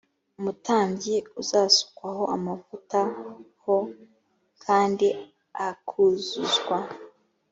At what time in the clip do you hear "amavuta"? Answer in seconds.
2.35-2.99